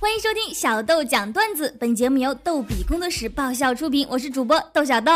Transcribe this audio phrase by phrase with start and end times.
[0.00, 5.12] 欢迎收听小豆讲段子，本节目由逗比工作室爆笑出品，我是主播豆小豆。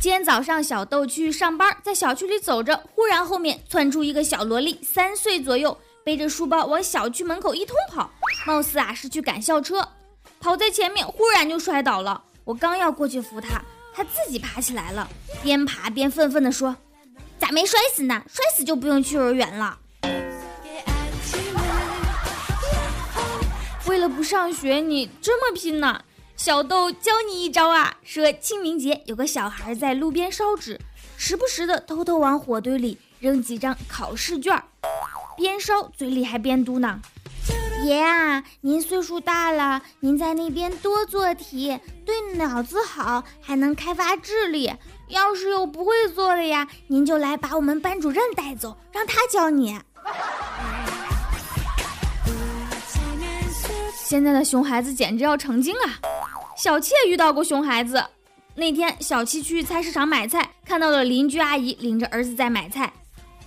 [0.00, 8.10] 今天早上，小豆去上班，在小区里走着，忽然后面窜出一个小萝莉，三岁左右，背着书包往小区门口一通跑，
[8.44, 9.88] 貌似啊是去赶校车。
[10.40, 12.24] 跑在前面，忽然就摔倒了。
[12.42, 13.62] 我刚要过去扶她，
[13.94, 15.08] 他自己爬起来了，
[15.42, 16.76] 边爬边愤愤地说
[17.38, 18.22] ：“咋没摔死呢？
[18.26, 19.78] 摔死就不用去幼儿园了。”
[23.86, 26.02] 为了不上学，你这么拼呢？
[26.36, 27.98] 小豆教你一招啊！
[28.02, 30.80] 说清明节有个小孩在路边烧纸，
[31.16, 34.60] 时不时的偷偷往火堆里扔几张考试卷，
[35.36, 36.96] 边烧嘴里还边嘟囔
[37.84, 44.72] ：“爷啊，您岁数大了，您在那边多做题，对脑子好，还能开发智力。
[45.08, 49.78] 要是有不会做的呀，您就来把我们班主任带走，让他教你。”
[53.94, 55.98] 现在的熊孩子简直要成精啊！
[56.56, 58.04] 小七也遇到过熊孩子。
[58.54, 62.92] 那天，小七去菜市场买菜，看到了邻居阿姨领着儿子在买菜。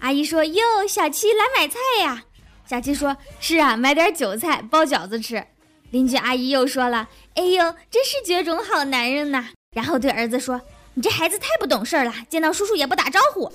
[0.00, 2.24] 阿姨说：“哟，小七来买菜呀？”
[2.68, 5.46] 小七说：“是啊，买点韭菜包饺子吃。”
[5.92, 10.60] 邻居阿姨又说了：“哎呦，真是绝种好男人呐！”然后对儿子说
[10.94, 13.50] ：“你这孩子太不懂事了，见到叔叔也不打招呼。”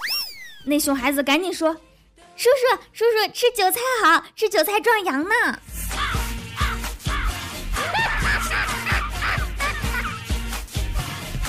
[0.66, 1.73] 那熊孩子赶紧说
[2.38, 5.30] ：“叔叔，叔叔，吃韭菜好吃韭菜壮阳呢。”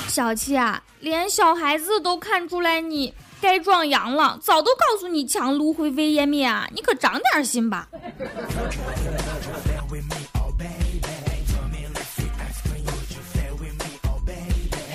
[0.08, 6.68] 小七啊，连小孩子都看出来你该壮阳了，早都告诉你强撸灰飞烟灭啊！
[6.72, 7.88] 你可长点心吧。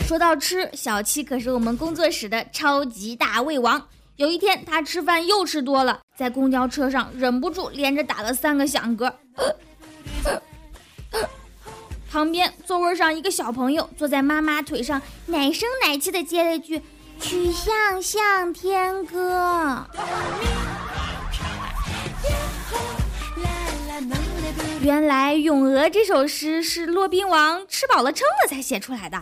[0.08, 3.86] 说到吃，小七可是我们工作室的超级大胃王。
[4.16, 9.14] 有一天，他吃饭又吃多了，在公交车上忍不住连着打了三个响嗝。
[12.10, 16.82] 旁边座位上一个小朋友坐在妈妈腿上，奶声奶气的接了一句
[17.20, 19.86] ：“曲项向天歌。”
[24.82, 29.22] 原来《咏鹅》这首诗是骆宾王吃饱了撑了才写出来的。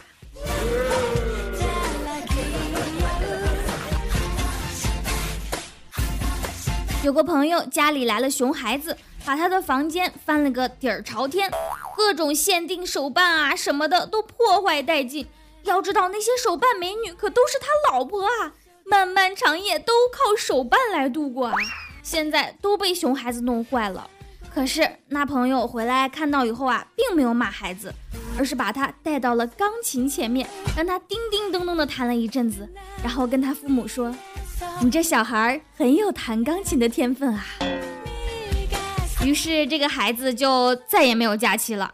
[7.03, 8.95] 有个朋友家里来了熊孩子。
[9.25, 11.49] 把他的房间翻了个底儿朝天，
[11.97, 15.25] 各种限定手办啊什么的都破坏殆尽。
[15.65, 18.53] 要知道那些手办美女可都是他老婆啊，
[18.85, 21.53] 漫漫长夜都靠手办来度过啊。
[22.01, 24.09] 现在都被熊孩子弄坏了。
[24.53, 27.93] 可是那朋友回来看到以后啊，并没有骂孩子，
[28.37, 32.69] 而是把他带到了钢琴前面，让他叮叮咚咚的弹了一阵子，
[33.03, 34.15] 然后跟他父母说
[34.79, 37.45] ：“你这小孩很有弹钢琴的天分啊。”
[39.25, 41.91] 于是这个孩子就再也没有假期了。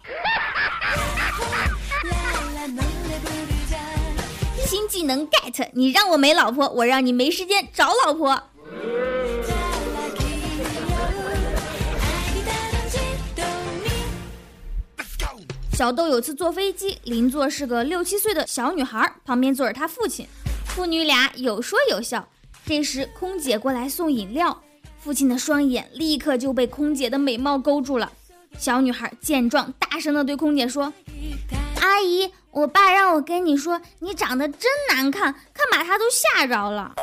[4.72, 8.42] 新技能 get，你让我没老婆，我让你没时间找老婆。
[15.74, 20.26] 小豆有次坐飞机，邻座是个六七岁的小女孩，旁边坐着她父亲，
[20.68, 22.26] 父女俩有说有笑。
[22.66, 24.64] 这时空姐过来送饮料。
[25.00, 28.10] 父亲的双眼立刻就被空姐的美貌勾住了。
[28.58, 30.94] 小女孩见状，大声地对空姐说
[31.82, 36.94] ：“阿姨，我爸让我跟你说，你长得真难看，看把他都吓着了。”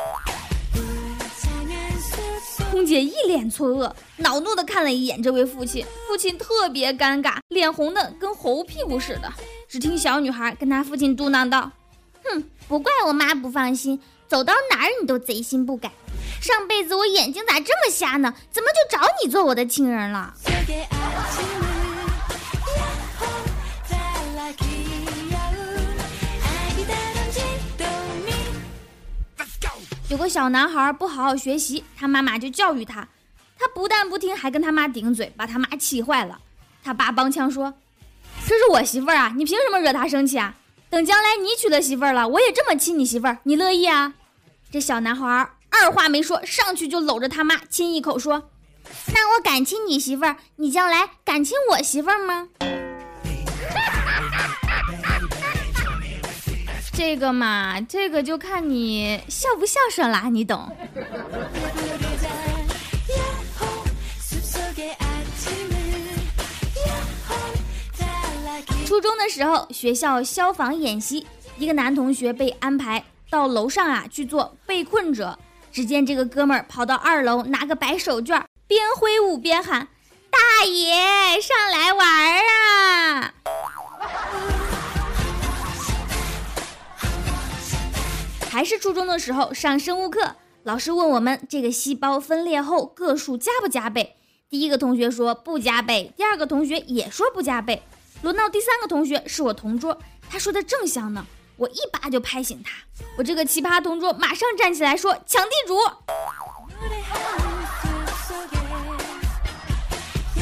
[2.71, 9.33] 空姐一脸错愕，恼怒地看了一眼这位父亲，父亲特别尴尬，脸红的跟猴屁股似的。
[9.67, 11.71] 只听小女孩跟她父亲嘟囔道
[12.23, 15.91] ：“哼，不怪我妈不放心，走到哪儿你都贼心不改。”
[16.39, 18.33] 上辈子我眼睛咋这么瞎呢？
[18.51, 20.33] 怎么就找你做我的情人了？
[30.09, 33.07] 有个小男孩不好好学习，他妈妈就教育他，
[33.59, 36.39] 他不但不听，还跟他妈顶嘴，把他妈气坏了。
[36.83, 37.75] 他爸帮腔说
[38.47, 40.55] ：“这是我媳妇儿啊，你凭什么惹她生气啊？
[40.89, 44.15] 等将来你娶了媳妇儿了，我也这么亲你媳妇儿，你乐意啊？”
[44.71, 45.51] 这小男孩。
[45.71, 48.49] 二话没说，上去就搂着他妈亲一口，说
[49.13, 52.49] ：“那我敢亲你媳妇儿，你将来敢亲我媳妇儿吗？”
[56.99, 60.69] 这个嘛，这个就看你孝不孝顺啦，你懂。
[68.85, 71.25] 初中的时候，学校消防演习，
[71.57, 73.01] 一个男同学被安排。
[73.29, 75.39] 到楼上啊去做被困者。
[75.71, 79.87] 只见这个哥们儿跑到二楼，拿个白手绢，边挥舞边喊
[80.29, 82.05] ：“大爷，上来玩
[82.45, 83.33] 啊！”
[88.59, 94.17] 还是初中的时候上生物课，老师问我们这个细胞分裂后个数加不加倍？
[94.49, 97.81] 第一个同学说不加倍，第二个同学也说不加倍。
[98.21, 99.97] 轮到第三个同学是我同桌，
[100.29, 101.25] 他说的正香呢，
[101.55, 102.73] 我一把就拍醒他。
[103.17, 105.77] 我这个奇葩同桌马上站起来说抢地主，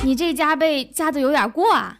[0.03, 1.99] 你这加倍加的有点过啊。